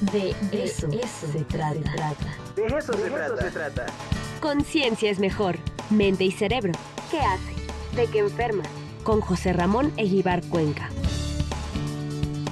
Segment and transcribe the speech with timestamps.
[0.00, 1.80] De eso, se, trata.
[2.54, 3.86] De eso, se, trata.
[4.40, 5.56] Conciencia es mejor.
[5.88, 6.72] Mente y cerebro.
[7.10, 7.96] ¿Qué hace?
[7.96, 8.62] ¿De qué enferma?
[9.04, 10.90] Con José Ramón Eguibar Cuenca.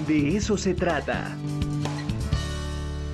[0.08, 1.36] De eso se trata.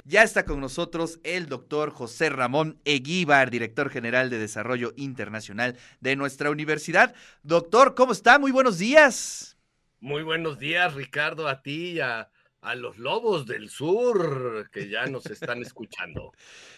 [0.04, 6.14] Ya está con nosotros el doctor José Ramón Eguíbar, director general de Desarrollo Internacional de
[6.14, 7.16] nuestra universidad.
[7.42, 8.38] Doctor, ¿cómo está?
[8.38, 9.56] Muy buenos días.
[9.98, 12.30] Muy buenos días, Ricardo, a ti y a,
[12.76, 16.32] los lobos del sur que ya nos están escuchando.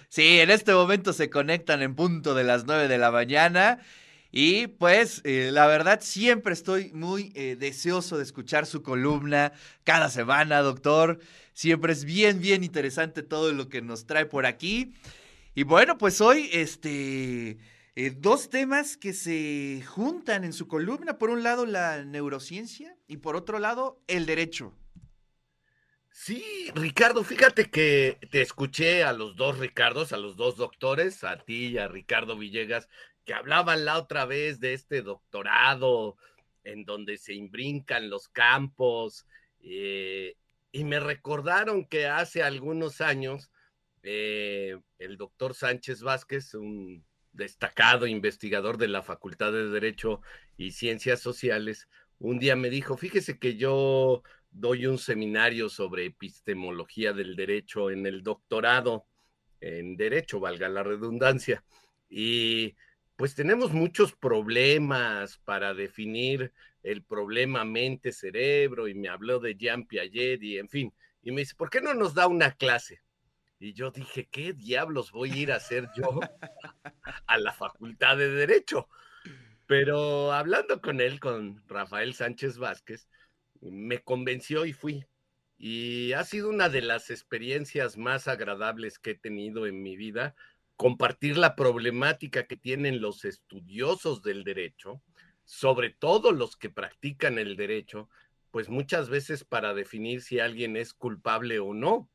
[0.08, 3.80] Sí, en este momento se conectan en punto de las nueve de la mañana.
[4.34, 9.52] Y pues eh, la verdad siempre estoy muy eh, deseoso de escuchar su columna
[9.84, 11.18] cada semana, doctor.
[11.52, 14.94] Siempre es bien, bien interesante todo lo que nos trae por aquí.
[15.55, 17.58] Y bueno, pues hoy, este,
[17.94, 21.19] eh, dos temas que se juntan en su columna.
[21.19, 24.72] Por un lado, la neurociencia y por otro lado, el derecho.
[26.12, 31.38] Sí, Ricardo, fíjate que te escuché a los dos Ricardos, a los dos doctores, a
[31.38, 32.88] ti y a Ricardo Villegas,
[33.24, 36.16] que hablaban la otra vez de este doctorado
[36.64, 39.27] en donde se imbrincan los campos,
[39.62, 40.36] eh,
[40.70, 43.50] y me recordaron que hace algunos años
[44.02, 50.20] eh, el doctor Sánchez Vázquez, un destacado investigador de la Facultad de Derecho
[50.56, 51.88] y Ciencias Sociales,
[52.23, 58.06] un día me dijo, fíjese que yo doy un seminario sobre epistemología del derecho en
[58.06, 59.06] el doctorado
[59.61, 61.65] en derecho, valga la redundancia,
[62.09, 62.77] y
[63.17, 66.53] pues tenemos muchos problemas para definir
[66.84, 71.55] el problema mente-cerebro y me habló de Jean Piaget y en fin, y me dice,
[71.56, 73.03] ¿por qué no nos da una clase?
[73.59, 76.20] Y yo dije, ¿qué diablos voy a ir a hacer yo
[77.27, 78.89] a la Facultad de Derecho?
[79.73, 83.09] Pero hablando con él, con Rafael Sánchez Vázquez,
[83.62, 85.06] me convenció y fui.
[85.56, 90.34] Y ha sido una de las experiencias más agradables que he tenido en mi vida,
[90.77, 95.00] compartir la problemática que tienen los estudiosos del derecho,
[95.47, 98.11] sobre todo los que practican el derecho,
[98.50, 102.11] pues muchas veces para definir si alguien es culpable o no.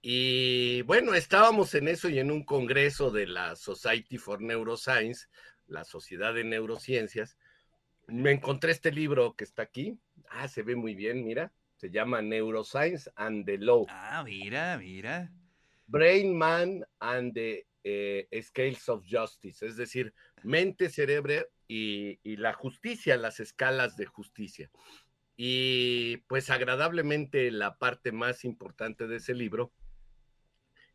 [0.00, 5.26] Y bueno, estábamos en eso y en un congreso de la Society for Neuroscience,
[5.66, 7.36] la Sociedad de Neurociencias,
[8.06, 9.98] me encontré este libro que está aquí.
[10.30, 11.52] Ah, se ve muy bien, mira.
[11.76, 13.86] Se llama Neuroscience and the Law.
[13.88, 15.30] Ah, mira, mira.
[15.86, 20.12] Brain Man and the eh, Scales of Justice, es decir,
[20.42, 24.70] mente, cerebro y, la justicia, las escalas de justicia.
[25.36, 29.72] Y pues agradablemente la parte más importante de ese libro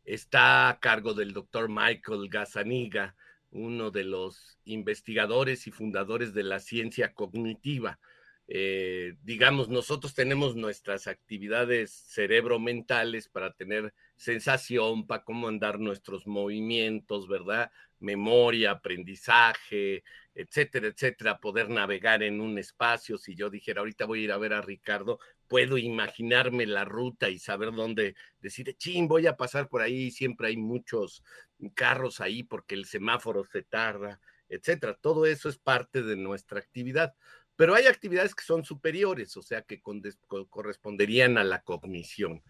[0.04, 3.14] está a cargo del doctor Michael Gazzaniga,
[3.52, 8.00] uno de los investigadores y fundadores de la ciencia cognitiva.
[8.48, 17.28] Eh, digamos, nosotros tenemos nuestras actividades cerebro-mentales para tener sensación, para cómo andar nuestros movimientos,
[17.28, 17.70] ¿verdad?
[18.00, 20.02] Memoria, aprendizaje,
[20.34, 23.16] etcétera, etcétera, poder navegar en un espacio.
[23.16, 27.28] Si yo dijera, ahorita voy a ir a ver a Ricardo, puedo imaginarme la ruta
[27.30, 31.22] y saber dónde decir, ching, voy a pasar por ahí, siempre hay muchos
[31.70, 34.94] carros ahí porque el semáforo se tarda, etcétera.
[35.00, 37.14] Todo eso es parte de nuestra actividad.
[37.56, 39.82] Pero hay actividades que son superiores, o sea, que
[40.48, 42.42] corresponderían a la cognición.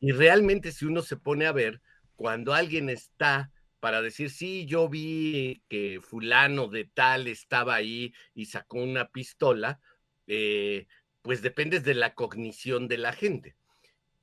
[0.00, 1.82] Y realmente si uno se pone a ver,
[2.16, 8.46] cuando alguien está para decir, sí, yo vi que fulano de tal estaba ahí y
[8.46, 9.80] sacó una pistola,
[10.26, 10.86] eh,
[11.22, 13.56] pues depende de la cognición de la gente.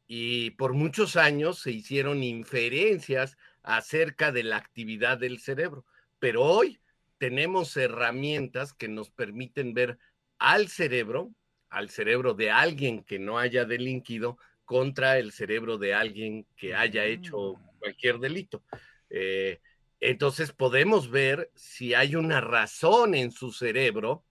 [0.07, 5.85] Y por muchos años se hicieron inferencias acerca de la actividad del cerebro,
[6.19, 6.79] pero hoy
[7.17, 9.97] tenemos herramientas que nos permiten ver
[10.37, 11.33] al cerebro,
[11.69, 17.05] al cerebro de alguien que no haya delinquido, contra el cerebro de alguien que haya
[17.05, 17.79] hecho mm.
[17.79, 18.63] cualquier delito.
[19.09, 19.59] Eh,
[19.99, 24.25] entonces podemos ver si hay una razón en su cerebro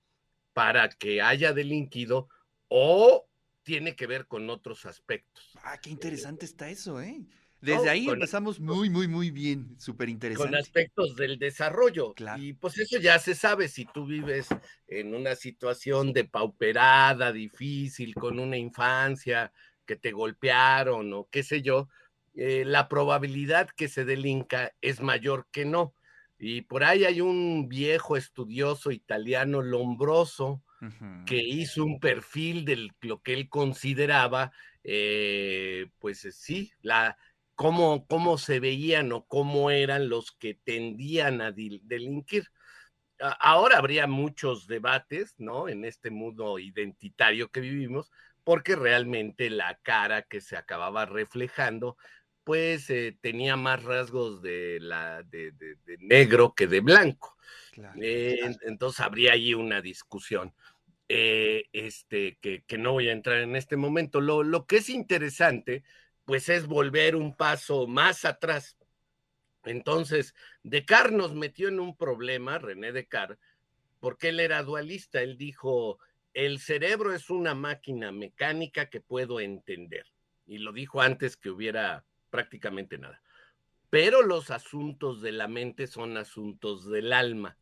[0.52, 2.28] para que haya delinquido
[2.68, 3.26] o
[3.62, 5.52] tiene que ver con otros aspectos.
[5.64, 7.20] Ah, qué interesante está eso, ¿eh?
[7.60, 10.50] Desde ahí empezamos muy, muy, muy bien, súper interesante.
[10.50, 12.14] Con aspectos del desarrollo.
[12.38, 14.48] Y pues eso ya se sabe, si tú vives
[14.86, 19.52] en una situación de pauperada, difícil, con una infancia
[19.86, 21.88] que te golpearon o qué sé yo,
[22.34, 25.94] eh, la probabilidad que se delinca es mayor que no.
[26.38, 30.62] Y por ahí hay un viejo estudioso italiano, Lombroso,
[31.24, 34.52] que hizo un perfil de lo que él consideraba,
[34.84, 37.16] eh, pues sí, la,
[37.56, 42.44] cómo, cómo se veían o cómo eran los que tendían a delinquir.
[43.18, 45.68] Ahora habría muchos debates, ¿no?
[45.68, 48.12] En este mundo identitario que vivimos,
[48.44, 51.96] porque realmente la cara que se acababa reflejando,
[52.44, 55.52] pues eh, tenía más rasgos de, la, de,
[55.98, 57.36] negro que de blanco.
[58.00, 60.54] Eh, entonces habría ahí una discusión.
[61.08, 64.20] Eh, este, que, que, no voy a entrar en este momento.
[64.20, 65.84] Lo, lo que es interesante,
[66.26, 68.76] pues es volver un paso más atrás.
[69.64, 73.38] Entonces, Descartes nos metió en un problema, René Descartes,
[74.00, 75.22] porque él era dualista.
[75.22, 75.98] Él dijo,
[76.34, 80.06] el cerebro es una máquina mecánica que puedo entender.
[80.46, 83.22] Y lo dijo antes que hubiera prácticamente nada.
[83.88, 87.56] Pero los asuntos de la mente son asuntos del alma.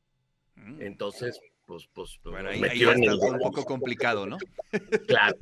[0.56, 0.82] Mm.
[0.82, 4.38] Entonces, pues, pues, pues bueno, ahí, está un poco complicado, ¿no?
[5.06, 5.36] Claro.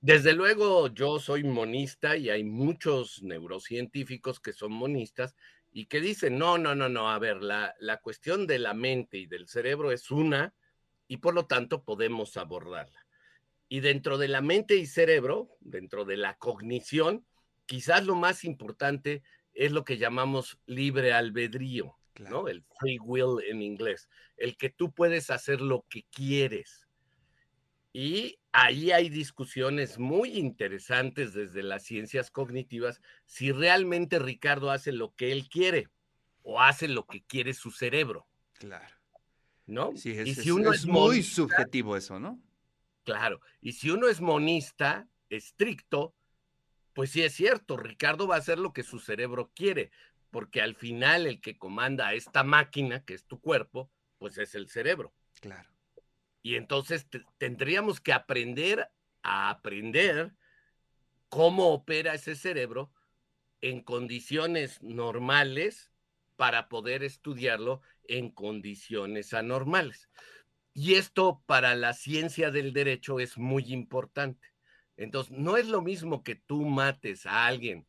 [0.00, 5.34] Desde luego, yo soy monista y hay muchos neurocientíficos que son monistas
[5.72, 9.18] y que dicen, no, no, no, no, a ver, la, la cuestión de la mente
[9.18, 10.54] y del cerebro es una
[11.08, 13.06] y por lo tanto podemos abordarla.
[13.68, 17.26] Y dentro de la mente y cerebro, dentro de la cognición,
[17.66, 19.22] quizás lo más importante
[19.52, 21.98] es lo que llamamos libre albedrío.
[22.18, 22.48] ¿no?
[22.48, 26.88] El free will en inglés, el que tú puedes hacer lo que quieres.
[27.92, 35.14] Y ahí hay discusiones muy interesantes desde las ciencias cognitivas si realmente Ricardo hace lo
[35.14, 35.88] que él quiere
[36.42, 38.26] o hace lo que quiere su cerebro.
[38.54, 38.94] Claro.
[39.66, 39.92] ¿No?
[39.96, 42.40] Sí, es, y si uno es, muy subjetivo eso, ¿no?
[43.04, 43.40] Claro.
[43.60, 46.14] Y si uno es monista, estricto,
[46.94, 49.90] pues sí es cierto, Ricardo va a hacer lo que su cerebro quiere,
[50.30, 54.54] porque al final el que comanda a esta máquina, que es tu cuerpo, pues es
[54.54, 55.14] el cerebro.
[55.40, 55.68] Claro.
[56.48, 57.06] Y entonces
[57.36, 58.88] tendríamos que aprender
[59.22, 60.32] a aprender
[61.28, 62.90] cómo opera ese cerebro
[63.60, 65.92] en condiciones normales
[66.36, 70.08] para poder estudiarlo en condiciones anormales.
[70.72, 74.48] Y esto para la ciencia del derecho es muy importante.
[74.96, 77.86] Entonces, no es lo mismo que tú mates a alguien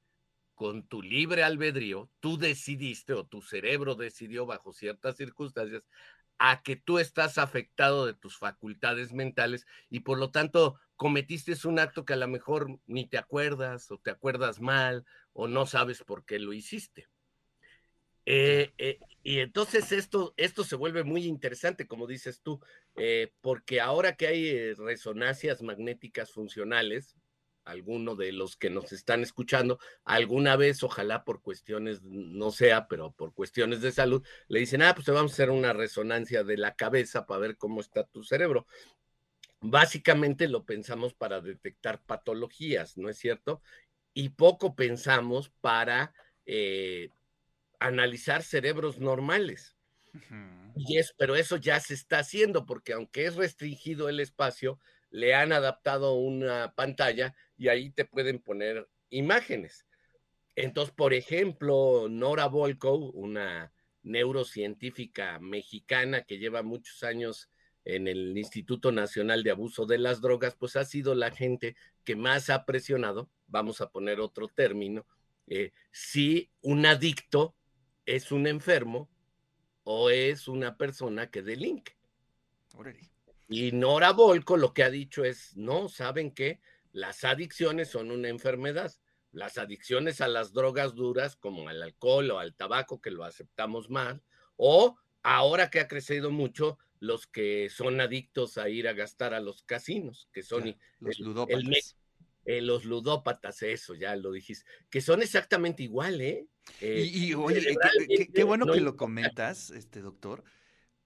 [0.54, 5.84] con tu libre albedrío, tú decidiste o tu cerebro decidió bajo ciertas circunstancias
[6.40, 11.80] a que tú estás afectado de tus facultades mentales y por lo tanto cometiste un
[11.80, 16.04] acto que a lo mejor ni te acuerdas o te acuerdas mal o no sabes
[16.04, 17.08] por qué lo hiciste.
[18.26, 22.62] Eh, eh, y entonces esto, esto se vuelve muy interesante, como dices tú,
[22.96, 27.16] eh, porque ahora que hay resonancias magnéticas funcionales,
[27.66, 33.12] alguno de los que nos están escuchando, alguna vez, ojalá por cuestiones, no sea, pero
[33.12, 36.58] por cuestiones de salud, le dicen, ah, pues te vamos a hacer una resonancia de
[36.58, 38.66] la cabeza para ver cómo está tu cerebro.
[39.62, 43.62] Básicamente lo pensamos para detectar patologías, ¿no es cierto?
[44.14, 46.14] Y poco pensamos para
[46.46, 47.12] eh,
[47.80, 49.76] analizar cerebros normales.
[50.76, 54.80] Y es, pero eso ya se está haciendo porque aunque es restringido el espacio,
[55.12, 59.86] le han adaptado una pantalla y ahí te pueden poner imágenes.
[60.56, 63.72] Entonces, por ejemplo, Nora Volkow, una
[64.02, 67.50] neurocientífica mexicana que lleva muchos años
[67.84, 71.76] en el Instituto Nacional de Abuso de las Drogas, pues ha sido la gente
[72.06, 75.06] que más ha presionado, vamos a poner otro término,
[75.48, 77.56] eh, si un adicto
[78.06, 79.10] es un enfermo
[79.84, 81.98] o es una persona que delinque.
[83.50, 86.62] Y Nora Volko lo que ha dicho es, no, ¿saben qué?
[86.92, 88.92] Las adicciones son una enfermedad.
[89.32, 93.90] Las adicciones a las drogas duras, como al alcohol o al tabaco, que lo aceptamos
[93.90, 94.24] mal,
[94.56, 99.40] o ahora que ha crecido mucho, los que son adictos a ir a gastar a
[99.40, 101.98] los casinos, que son los ludópatas.
[102.46, 106.48] Eh, los ludópatas, eso ya lo dijiste, que son exactamente igual, ¿eh?
[106.82, 107.76] y, eh, oye,
[108.34, 110.44] qué, bueno que lo comentas, este doctor,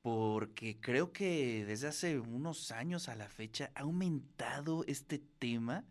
[0.03, 5.85] porque creo que desde hace unos años a la fecha ha aumentado este tema.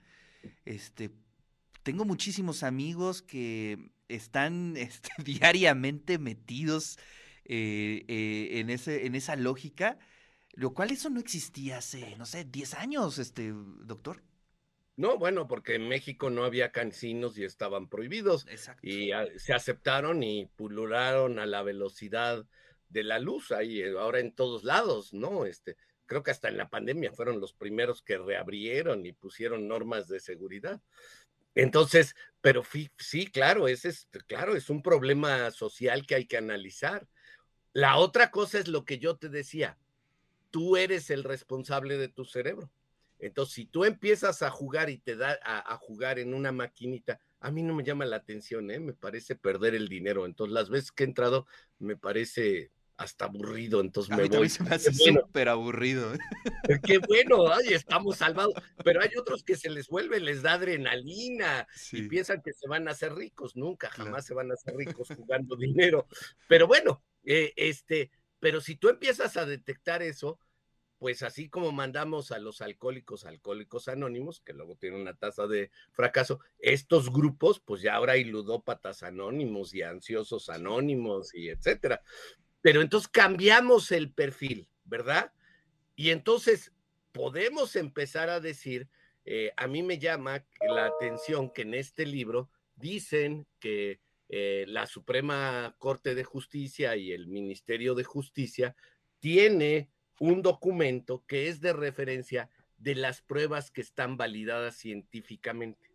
[0.66, 1.10] Este,
[1.82, 6.98] tengo muchísimos amigos que están este, diariamente metidos
[7.46, 9.98] eh, eh, en, ese, en esa lógica,
[10.52, 14.22] lo cual eso no existía hace, no sé, 10 años, este, doctor.
[14.94, 18.46] No, bueno, porque en México no había casinos y estaban prohibidos.
[18.50, 18.86] Exacto.
[18.86, 22.46] Y se aceptaron y pulularon a la velocidad
[22.92, 25.46] de la luz ahí, eh, ahora en todos lados, ¿no?
[25.46, 30.08] Este, creo que hasta en la pandemia fueron los primeros que reabrieron y pusieron normas
[30.08, 30.80] de seguridad.
[31.54, 32.62] Entonces, pero
[32.98, 37.06] sí, claro, ese es, claro, es un problema social que hay que analizar.
[37.72, 39.78] La otra cosa es lo que yo te decía,
[40.50, 42.70] tú eres el responsable de tu cerebro.
[43.18, 47.50] Entonces, si tú empiezas a jugar y te da a, jugar en una maquinita, a
[47.50, 48.80] mí no me llama la atención, ¿eh?
[48.80, 50.26] me parece perder el dinero.
[50.26, 51.46] Entonces, las veces que he entrado,
[51.78, 52.72] me parece
[53.02, 54.48] hasta aburrido, entonces A me mí voy.
[54.48, 55.20] se me hace bueno.
[55.26, 56.12] súper aburrido.
[56.84, 58.54] Qué bueno, ay, estamos salvados.
[58.84, 62.88] Pero hay otros que se les vuelve, les da adrenalina y piensan que se van
[62.88, 63.56] a hacer ricos.
[63.56, 64.04] Nunca, Claro.
[64.10, 65.56] jamás se van a hacer ricos jugando
[65.96, 66.06] dinero.
[66.48, 70.38] Pero bueno, eh, este, pero si tú empiezas a detectar eso,
[70.98, 75.72] pues así como mandamos a los alcohólicos, alcohólicos anónimos, que luego tienen una tasa de
[75.90, 82.02] fracaso, estos grupos, pues ya ahora hay ludópatas anónimos y ansiosos anónimos y etcétera.
[82.62, 85.32] Pero entonces cambiamos el perfil, ¿verdad?
[85.94, 86.72] Y entonces
[87.12, 88.88] podemos empezar a decir,
[89.24, 94.86] eh, a mí me llama la atención que en este libro dicen que eh, la
[94.86, 98.74] Suprema Corte de Justicia y el Ministerio de Justicia
[99.18, 105.90] tiene un documento que es de referencia de las pruebas que están validadas científicamente.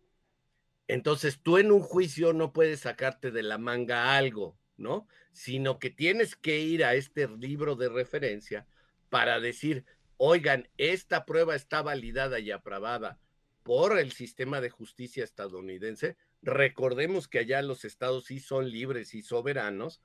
[0.86, 5.06] Entonces, tú en un juicio no puedes sacarte de la manga algo, ¿no?
[5.32, 8.66] Sino que tienes que ir a este libro de referencia
[9.10, 9.84] para decir,
[10.16, 13.20] oigan, esta prueba está validada y aprobada
[13.62, 16.16] por el sistema de justicia estadounidense.
[16.40, 20.00] Recordemos que allá los estados sí son libres y soberanos,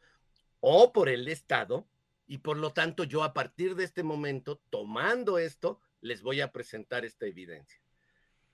[0.59, 1.87] o por el estado,
[2.27, 6.51] y por lo tanto yo a partir de este momento, tomando esto, les voy a
[6.51, 7.79] presentar esta evidencia.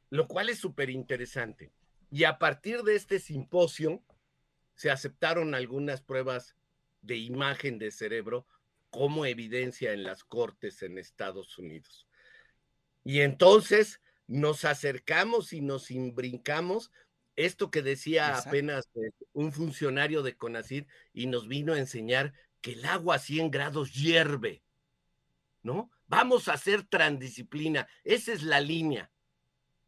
[0.09, 1.71] Lo cual es súper interesante.
[2.11, 4.03] Y a partir de este simposio
[4.79, 6.55] se aceptaron algunas pruebas
[7.01, 8.47] de imagen de cerebro
[8.89, 12.07] como evidencia en las cortes en Estados Unidos.
[13.03, 16.93] Y entonces nos acercamos y nos imbrincamos
[17.35, 18.49] esto que decía Exacto.
[18.51, 22.31] apenas eh, un funcionario de CONACID y nos vino a enseñar
[22.61, 24.63] que el agua a 100 grados hierve,
[25.61, 25.91] ¿no?
[26.07, 29.11] Vamos a hacer transdisciplina, esa es la línea.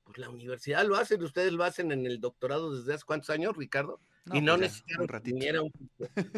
[0.03, 3.55] Pues la universidad lo hacen, ustedes lo hacen en el doctorado desde hace cuántos años,
[3.55, 4.01] Ricardo?
[4.33, 5.71] Y no pues ya, necesitaron un que viniera un,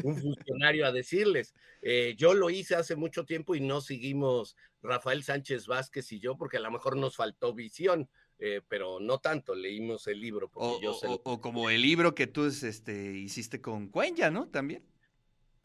[0.03, 1.53] un funcionario a decirles.
[1.81, 6.37] Eh, yo lo hice hace mucho tiempo y no seguimos Rafael Sánchez Vázquez y yo
[6.37, 8.09] porque a lo mejor nos faltó visión,
[8.39, 10.49] eh, pero no tanto, leímos el libro.
[10.49, 13.89] Porque O, yo o- lo- o- o como el libro que tú este, hiciste con
[13.89, 14.47] Cuenya, ¿no?
[14.47, 14.83] También.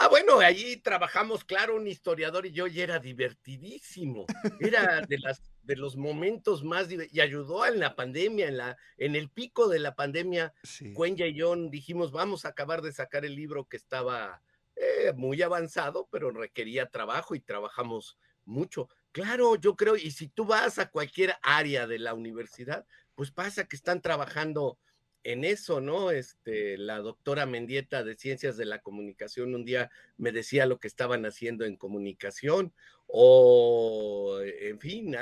[0.00, 4.26] Ah, bueno, allí trabajamos, claro, un historiador y yo, y era divertidísimo.
[4.60, 9.14] Era de, las, de los momentos más, y ayudó en la pandemia, en, la, en
[9.14, 10.94] el pico de la pandemia, Sí.
[10.94, 14.40] Cuenya y yo dijimos, vamos a acabar de sacar el libro que estaba
[14.76, 18.88] eh, muy avanzado, pero requería trabajo y trabajamos mucho.
[19.12, 23.68] Claro, yo creo, y si tú vas a cualquier área de la universidad, pues pasa
[23.68, 24.78] que están trabajando
[25.24, 26.10] en eso, ¿no?
[26.10, 30.88] Este, la doctora Mendieta de Ciencias de la Comunicación un día me decía lo que
[30.88, 32.72] estaban haciendo en comunicación,
[33.06, 35.16] o en fin,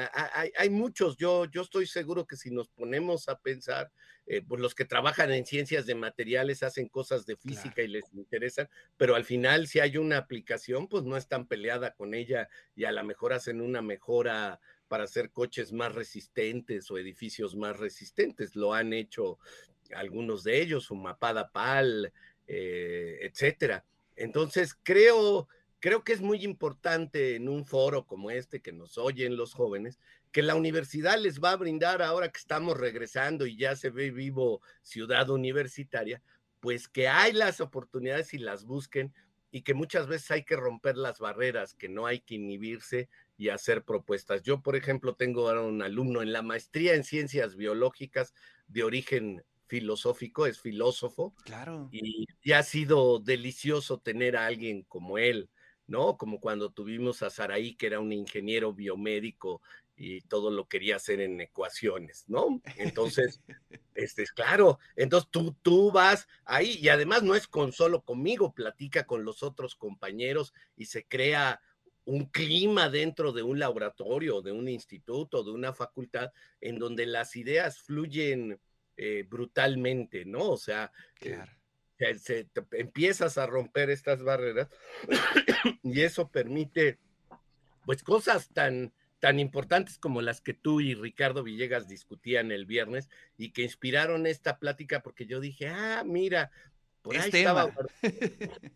[0.56, 3.92] hay muchos, yo, yo estoy seguro que si nos ponemos a pensar,
[4.26, 8.12] eh, pues los que trabajan en ciencias de materiales hacen cosas de física y les
[8.12, 12.86] interesan, pero al final si hay una aplicación, pues no están peleada con ella y
[12.86, 18.56] a lo mejor hacen una mejora para hacer coches más resistentes o edificios más resistentes.
[18.56, 19.38] Lo han hecho
[19.94, 22.12] algunos de ellos, Mapada Pal,
[22.46, 23.84] eh, etcétera.
[24.16, 25.48] Entonces creo,
[25.80, 29.98] creo que es muy importante en un foro como este que nos oyen los jóvenes,
[30.32, 34.10] que la universidad les va a brindar ahora que estamos regresando y ya se ve
[34.10, 36.22] vivo ciudad universitaria,
[36.60, 39.12] pues que hay las oportunidades y las busquen
[39.50, 43.48] y que muchas veces hay que romper las barreras, que no hay que inhibirse y
[43.48, 44.42] hacer propuestas.
[44.42, 48.34] Yo, por ejemplo, tengo ahora un alumno en la maestría en ciencias biológicas
[48.66, 51.88] de origen filosófico, es filósofo, Claro.
[51.92, 55.50] y, y ha sido delicioso tener a alguien como él,
[55.86, 56.16] ¿no?
[56.16, 59.62] Como cuando tuvimos a Saraí, que era un ingeniero biomédico
[59.96, 62.60] y todo lo quería hacer en ecuaciones, ¿no?
[62.76, 63.40] Entonces,
[63.94, 68.52] este es claro, entonces tú, tú vas ahí y además no es con solo conmigo,
[68.52, 71.60] platica con los otros compañeros y se crea
[72.04, 76.30] un clima dentro de un laboratorio, de un instituto, de una facultad,
[76.60, 78.60] en donde las ideas fluyen
[78.96, 80.50] eh, brutalmente, ¿no?
[80.50, 81.52] O sea, eh, Claro.
[81.98, 84.68] se- se- te- empiezas a romper estas barreras
[85.82, 86.98] y eso permite,
[87.84, 93.08] pues, cosas tan, tan importantes como las que tú y Ricardo Villegas discutían el viernes
[93.38, 96.50] y que inspiraron esta plática porque yo dije, ah, mira,
[97.02, 97.64] por Es ahí tema.
[97.64, 97.86] estaba.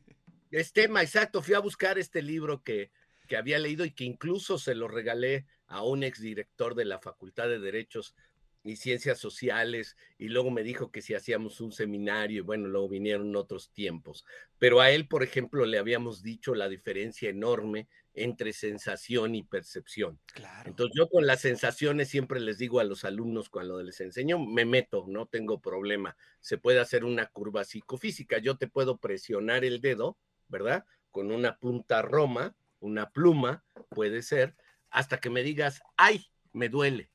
[0.51, 1.43] Es tema, exacto.
[1.43, 2.91] Fui a buscar este libro que,
[3.29, 7.47] que había leído y que incluso se lo regalé a un exdirector de la Facultad
[7.49, 8.17] de Derechos
[8.63, 12.89] y Ciencias Sociales y luego me dijo que si hacíamos un seminario y bueno, luego
[12.89, 14.25] vinieron otros tiempos.
[14.59, 20.21] Pero a él, por ejemplo, le habíamos dicho la diferencia enorme entre sensación y percepción.
[20.27, 20.69] Claro.
[20.69, 24.65] Entonces yo con las sensaciones siempre les digo a los alumnos cuando les enseño, me
[24.65, 26.17] meto, no tengo problema.
[26.41, 28.39] Se puede hacer una curva psicofísica.
[28.39, 30.85] Yo te puedo presionar el dedo, ¿verdad?
[31.11, 34.57] con una punta roma, una pluma, puede ser,
[34.91, 37.11] hasta que me digas, ay, me duele.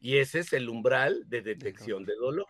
[0.00, 2.46] Y ese es el umbral de detección de dolor.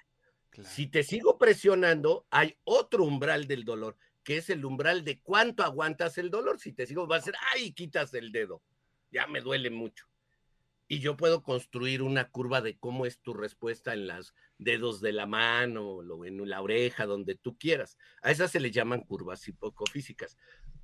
[0.64, 5.62] Si te sigo presionando, hay otro umbral del dolor, que es el umbral de cuánto
[5.62, 6.59] aguantas el dolor.
[6.59, 8.62] Si te sigo, va a ser, ay, quitas el dedo.
[9.11, 10.07] Ya me duele mucho.
[10.90, 15.12] Y yo puedo construir una curva de cómo es tu respuesta en los dedos de
[15.12, 17.99] la mano o en la oreja, donde tú quieras.
[18.23, 20.38] A esas se le llaman curvas hipocofísicas.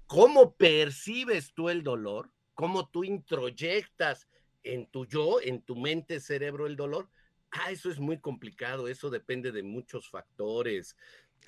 [0.07, 2.31] ¿Cómo percibes tú el dolor?
[2.53, 4.29] ¿Cómo tú introyectas
[4.65, 7.09] en tu yo, en tu mente, cerebro, el dolor?
[7.51, 10.97] Ah, eso es muy complicado, eso depende de muchos factores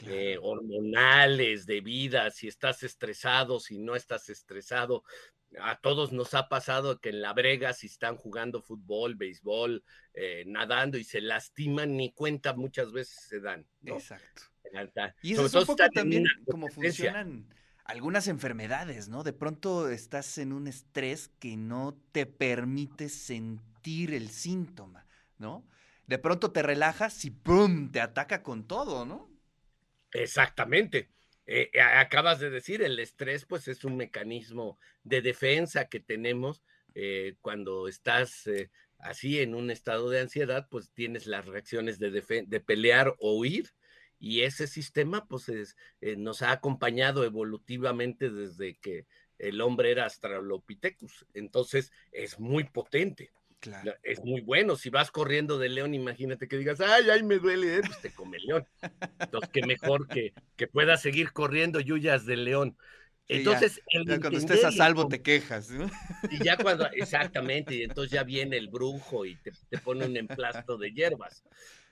[0.07, 5.03] eh, hormonales, de vida, si estás estresado, si no estás estresado.
[5.59, 9.83] A todos nos ha pasado que en la brega, si están jugando fútbol, béisbol,
[10.15, 13.67] eh, nadando y se lastiman, ni cuenta muchas veces se dan.
[13.85, 14.43] Exacto.
[15.23, 17.47] Y eso es un poco también como funcionan
[17.87, 19.23] algunas enfermedades, ¿no?
[19.23, 25.07] De pronto estás en un estrés que no te permite sentir el síntoma,
[25.39, 25.65] ¿no?
[26.07, 27.91] de pronto te relajas y ¡pum!
[27.91, 29.31] te ataca con todo, ¿no?
[30.13, 31.11] Exactamente.
[31.47, 36.63] Eh, eh, acabas de decir, el estrés pues es un mecanismo de defensa que tenemos
[36.95, 38.49] eh, cuando estás
[38.99, 43.71] así en un estado de ansiedad, pues tienes las reacciones de, de pelear o huir
[44.19, 45.77] y ese sistema pues
[46.17, 49.07] nos ha acompañado evolutivamente desde que
[49.39, 53.31] el hombre era Australopithecus, entonces es muy potente.
[54.03, 54.77] Es muy bueno.
[54.77, 57.81] Si vas corriendo de león, imagínate que digas, ay, ay, me duele, ¿eh?
[57.85, 58.67] pues te come el león.
[59.19, 62.77] Entonces, qué mejor que, que puedas seguir corriendo yuyas del león.
[63.29, 63.81] Entonces,
[64.21, 65.71] cuando estés a salvo te quejas.
[66.31, 70.77] Y ya cuando, exactamente, y entonces ya viene el brujo y te, pone un emplasto
[70.77, 71.43] de hierbas.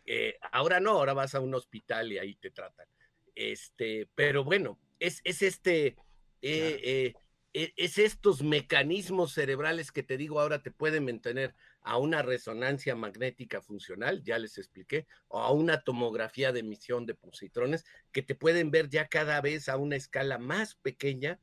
[0.04, 2.86] Eh, ahora no, ahora vas a un hospital y ahí te tratan.
[3.34, 5.96] Este, pero bueno, es, es este,
[6.42, 7.14] eh, eh
[7.56, 12.96] e, es estos mecanismos cerebrales que te digo ahora te pueden mantener a una resonancia
[12.96, 18.34] magnética funcional, ya les expliqué, o a una tomografía de emisión de positrones que te
[18.34, 21.38] pueden ver ya cada vez a una escala más pequeña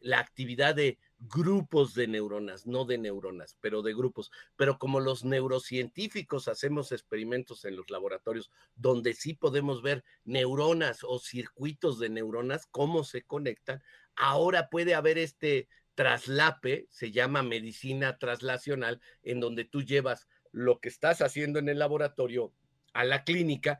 [0.00, 4.30] la actividad de grupos de neuronas, no de neuronas, pero de grupos.
[4.56, 11.18] Pero como los neurocientíficos hacemos experimentos en los laboratorios donde sí podemos ver neuronas o
[11.18, 13.82] circuitos de neuronas, cómo se conectan,
[14.16, 20.88] ahora puede haber este traslape, se llama medicina traslacional, en donde tú llevas lo que
[20.88, 22.52] estás haciendo en el laboratorio
[22.94, 23.78] a la clínica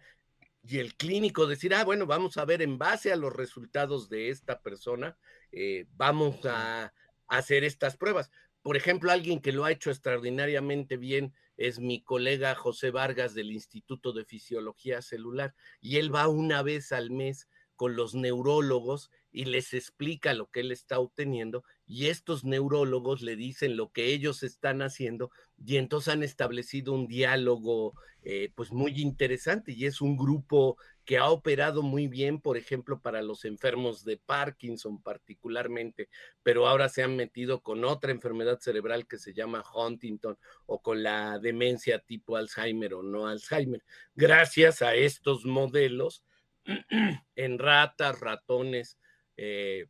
[0.63, 4.29] y el clínico decir, ah, bueno, vamos a ver en base a los resultados de
[4.31, 5.19] esta persona,
[5.51, 6.93] eh, vamos a,
[7.37, 8.31] hacer estas pruebas.
[8.63, 13.51] Por ejemplo, alguien que lo ha hecho extraordinariamente bien es mi colega José Vargas del
[13.51, 19.47] Instituto de Fisiología Celular y él va una vez al mes con los neurólogos y
[19.47, 24.43] les explica lo que él está obteniendo y estos neurólogos le dicen lo que ellos
[24.43, 25.31] están haciendo
[25.65, 31.19] y entonces han establecido un diálogo eh, pues muy interesante y es un grupo que
[31.19, 36.09] ha operado muy bien, por ejemplo, para los enfermos de Parkinson particularmente,
[36.43, 41.03] pero ahora se han metido con otra enfermedad cerebral que se llama Huntington o con
[41.03, 43.83] la demencia tipo Alzheimer o no Alzheimer.
[44.15, 46.23] Gracias a estos modelos
[47.35, 48.99] en ratas, ratones,
[49.45, 49.89] eh,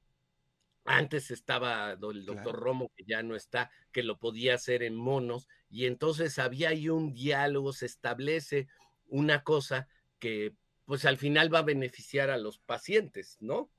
[0.86, 5.46] antes estaba el doctor Romo, que ya no está, que lo podía hacer en monos,
[5.68, 8.68] y entonces había ahí un diálogo, se establece
[9.08, 9.88] una cosa
[10.18, 10.54] que
[10.86, 13.70] pues al final va a beneficiar a los pacientes, ¿no?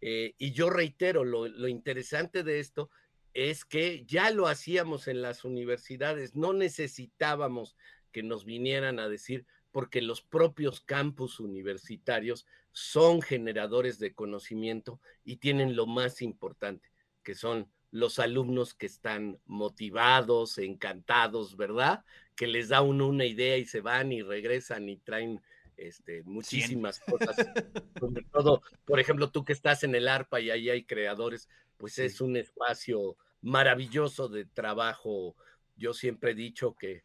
[0.00, 2.88] Eh, y yo reitero, lo, lo interesante de esto
[3.34, 7.76] es que ya lo hacíamos en las universidades, no necesitábamos
[8.12, 9.44] que nos vinieran a decir,
[9.76, 16.90] porque los propios campus universitarios son generadores de conocimiento y tienen lo más importante,
[17.22, 22.06] que son los alumnos que están motivados, encantados, ¿verdad?
[22.34, 25.42] Que les da uno una idea y se van y regresan y traen
[25.76, 27.36] este, muchísimas cosas.
[28.00, 31.98] Sobre todo, por ejemplo, tú que estás en el ARPA y ahí hay creadores, pues
[31.98, 35.36] es un espacio maravilloso de trabajo.
[35.76, 37.04] Yo siempre he dicho que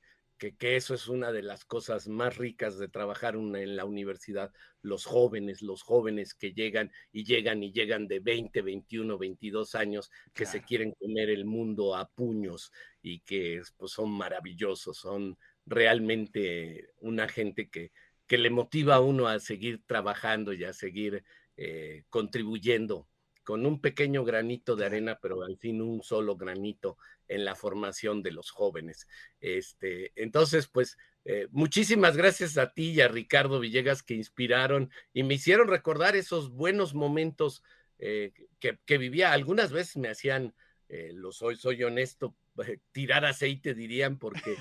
[0.50, 4.52] que, eso es una de las cosas más ricas de trabajar en la universidad,
[4.82, 10.10] los jóvenes, los jóvenes que llegan y llegan y llegan de 20, 21, 22 años,
[10.34, 12.72] que se quieren comer el mundo a puños
[13.04, 17.92] y que pues, son maravillosos, son realmente una gente que,
[18.26, 21.24] que le motiva a uno a seguir trabajando y a seguir
[21.58, 23.08] eh, contribuyendo
[23.44, 28.22] con un pequeño granito de arena, pero al fin un solo granito en la formación
[28.22, 29.08] de los jóvenes.
[29.40, 35.24] Este, entonces, pues, eh, muchísimas gracias a ti y a Ricardo Villegas que inspiraron y
[35.24, 37.64] me hicieron recordar esos buenos momentos
[38.00, 40.56] eh, que, vivía, algunas veces me hacían,
[40.90, 42.36] eh, lo soy, soy honesto,
[42.92, 44.58] tirar aceite dirían, porque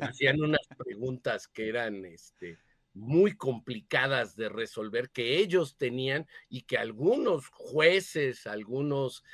[0.00, 2.58] hacían unas preguntas que eran este,
[2.98, 9.24] muy complicadas de resolver que ellos tenían y que algunos jueces, algunos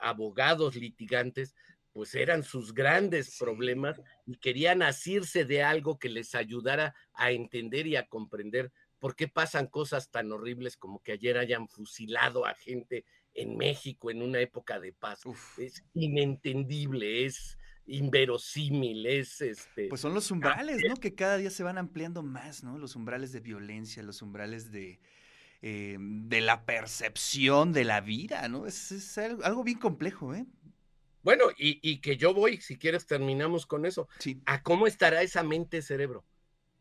[0.00, 1.54] abogados litigantes
[1.92, 7.86] pues eran sus grandes problemas y querían asirse de algo que les ayudara a entender
[7.86, 12.54] y a comprender por qué pasan cosas tan horribles como que ayer hayan fusilado a
[12.54, 15.22] gente en México en una época de paz.
[15.56, 17.58] Es inentendible, es
[17.90, 19.88] inverosímil, es este.
[19.88, 20.96] Pues son los umbrales, ¿no?
[20.96, 22.78] Que cada día se van ampliando más, ¿no?
[22.78, 25.00] Los umbrales de violencia, los umbrales de,
[25.62, 28.66] eh, de la percepción de la vida, ¿no?
[28.66, 30.46] Es, es algo bien complejo, ¿eh?
[31.22, 34.40] Bueno, y, que yo voy, si quieres terminamos con eso, sí.
[34.46, 36.24] a cómo estará esa mente cerebro.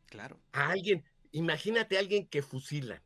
[0.06, 0.39] Claro.
[0.54, 3.04] A alguien, imagínate a alguien que fusila.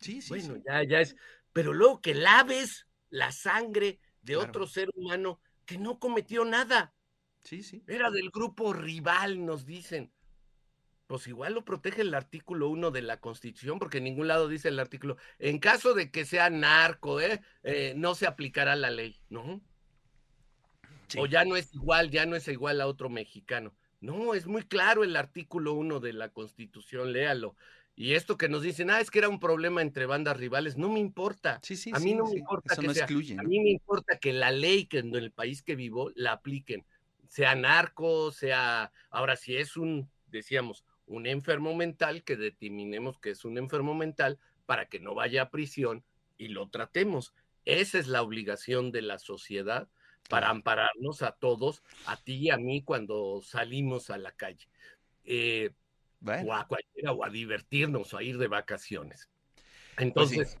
[0.00, 0.30] Sí, sí.
[0.30, 1.14] Bueno, ya, ya es,
[1.52, 6.92] pero luego que laves la sangre de otro ser humano que no cometió nada.
[7.44, 7.82] Sí, sí.
[7.86, 10.12] Era del grupo rival, nos dicen.
[11.06, 14.68] Pues igual lo protege el artículo 1 de la Constitución, porque en ningún lado dice
[14.68, 17.42] el artículo, en caso de que sea narco, ¿eh?
[17.64, 19.60] eh no se aplicará la ley, ¿no?
[21.18, 23.74] O ya no es igual, ya no es igual a otro mexicano.
[24.00, 27.56] No, es muy claro el artículo 1 de la Constitución, léalo.
[27.94, 30.88] Y esto que nos dicen, ah, es que era un problema entre bandas rivales, no
[30.88, 31.60] me importa.
[31.62, 33.04] Sí, sí, a mí no me importa que sea.
[33.04, 36.84] A mí me importa que la ley que en el país que vivo la apliquen,
[37.32, 43.46] sea narco, sea, ahora si es un, decíamos, un enfermo mental, que determinemos que es
[43.46, 46.04] un enfermo mental para que no vaya a prisión
[46.36, 47.32] y lo tratemos.
[47.64, 49.88] Esa es la obligación de la sociedad
[50.28, 54.68] para ampararnos a todos, a ti y a mí cuando salimos a la calle.
[55.24, 55.70] Eh,
[56.20, 59.30] o a cualquiera, o a divertirnos, o a ir de vacaciones.
[59.54, 60.58] Pues Entonces,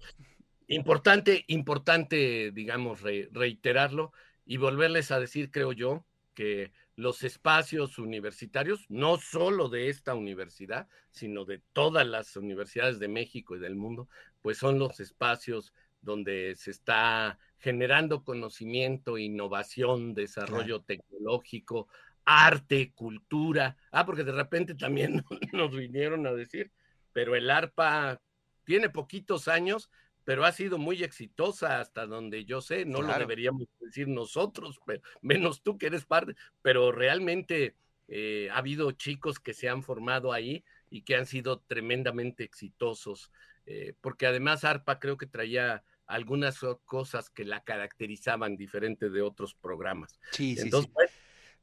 [0.68, 4.14] importante, importante, digamos, reiterarlo
[4.46, 10.88] y volverles a decir, creo yo, que los espacios universitarios, no solo de esta universidad,
[11.10, 14.08] sino de todas las universidades de México y del mundo,
[14.40, 21.88] pues son los espacios donde se está generando conocimiento, innovación, desarrollo tecnológico,
[22.24, 23.76] arte, cultura.
[23.92, 26.72] Ah, porque de repente también nos vinieron a decir,
[27.12, 28.20] pero el ARPA
[28.64, 29.90] tiene poquitos años,
[30.24, 35.02] pero ha sido muy exitosa hasta donde yo sé, no lo deberíamos decir nosotros, pero,
[35.20, 37.76] menos tú que eres parte, pero realmente
[38.08, 43.30] eh, ha habido chicos que se han formado ahí y que han sido tremendamente exitosos,
[43.66, 49.54] eh, porque además ARPA creo que traía algunas cosas que la caracterizaban diferente de otros
[49.54, 50.18] programas.
[50.32, 50.88] Sí, sí, sí.
[50.92, 51.10] Pues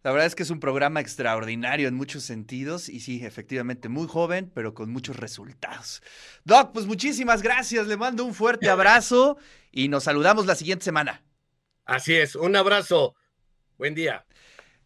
[0.03, 4.07] la verdad es que es un programa extraordinario en muchos sentidos y sí, efectivamente, muy
[4.07, 6.01] joven, pero con muchos resultados.
[6.45, 9.37] Doc, pues muchísimas gracias, le mando un fuerte abrazo
[9.71, 11.23] y nos saludamos la siguiente semana.
[11.85, 13.15] Así es, un abrazo,
[13.77, 14.25] buen día.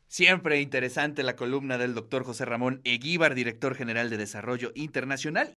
[0.08, 5.52] Siempre interesante la columna del doctor José Ramón Eguíbar, director general de Desarrollo Internacional.